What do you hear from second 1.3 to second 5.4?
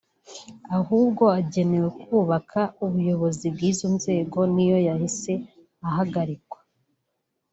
agenewe kubaka ubuyobozi bw’izo nzego niyo yahise